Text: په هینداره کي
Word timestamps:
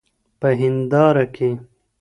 په 0.39 0.49
هینداره 0.59 1.23
کي 1.35 1.49